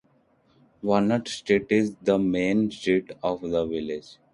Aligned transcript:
Walnut 0.81 1.27
Street 1.27 1.67
is 1.69 1.93
the 2.01 2.17
main 2.17 2.71
street 2.71 3.11
of 3.21 3.41
the 3.41 3.67
village. 3.67 4.17